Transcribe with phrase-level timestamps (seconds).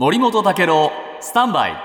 [0.00, 1.76] 森本武郎スタンバイ。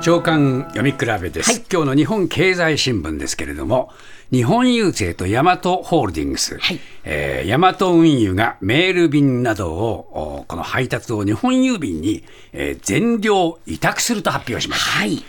[0.00, 3.90] 長官読み比べです、今日の日本経済新聞ですけれども
[4.30, 6.78] 日本郵政とヤマトホールディングス、はい。
[7.02, 12.22] えーヤマト運輸がメール便などをおこの配達を日本郵便に、
[12.52, 15.00] えー全量委託すると発表しました。
[15.00, 15.20] はい。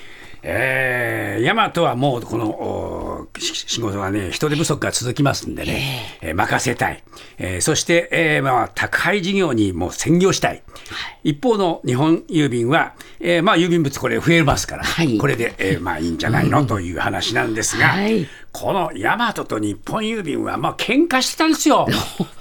[0.44, 2.46] えー、ヤマトはもうこの
[3.40, 7.04] 仕事がね、人手不足が続きますんでね、えー任せたい、
[7.38, 10.62] えーそして、えーまあ、宅配事業にも専業したい、
[11.24, 21.88] 一方の日本郵便は、えーまあ、郵便物、これ、増えますから、はいこれで、えーまあ、いいんじゃないの、という話なんですが、はいこのヤマトと日本郵便は、まあ喧嘩してたんですよ。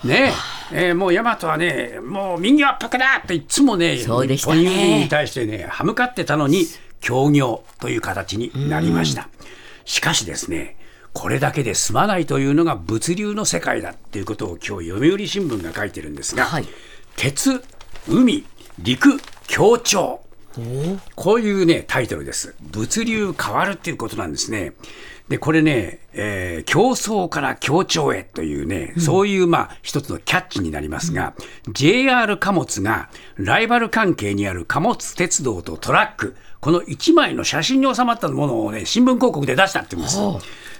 [0.03, 0.33] ね
[0.73, 6.67] えーもうヤマトはね、もう右はパクだっていつもね、ね日本郵便に対してね、歯向かってたのに、
[7.01, 9.29] 協業という形になりました。
[9.85, 10.77] しかしですね、
[11.17, 16.67] これだけで済まないというのが物流の世界だっていうことを今日読売新聞が書いてるんですが、はい
[17.17, 17.63] 鉄、
[18.07, 18.45] 海、
[18.79, 20.26] 陸、協調。
[21.15, 22.55] こういうね、タイトルです。
[22.61, 24.73] 物流変わるっていうことなんですね。
[25.29, 31.35] で、これね、えー競争から協調へというね、そういうまあ一つのキャッチになりますが、
[31.73, 40.19] JR 貨物がライバル関係にある貨物鉄道とトラック、この1枚の写真に収まったものをね、新聞広告で出したって言うんです。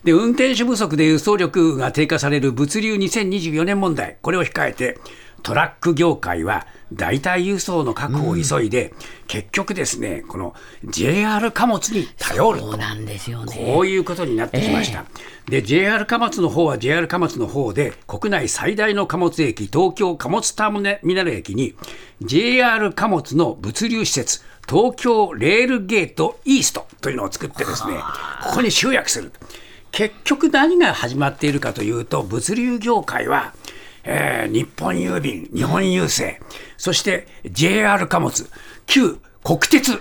[0.05, 4.99] で、運転手不足で輸送力が低下される物流2024年問題、これを控えて、
[5.47, 8.93] トラック業界は代替輸送の確保を急いで、
[9.29, 12.71] 結局ですね、この JR 貨物に頼ると。
[12.73, 13.55] そうなんですよね。
[13.55, 15.05] こういうことになってきました。
[15.49, 21.77] で、JR 貨物の方は JR 貨物の方で、国内最大の貨物駅、東京貨物ターミナル駅に、
[22.23, 27.95] JR 貨物の物流施設、東京レールゲートイーストというのを作ってですね、
[28.43, 29.31] ここに集約する。
[29.93, 33.55] 結局何が始まっているかというと、物流業界は、
[34.07, 36.41] えー日本郵便、日本郵政、
[36.79, 38.49] そして JR 貨物、
[38.87, 40.01] 旧国鉄、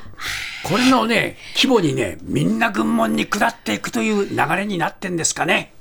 [0.64, 5.72] これのね、規模にね、みんな軍門に下っていくという流れになってんですかね。